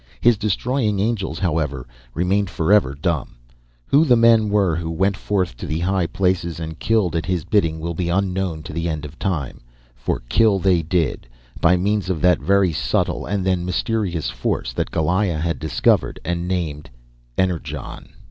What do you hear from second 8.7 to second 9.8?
the end of time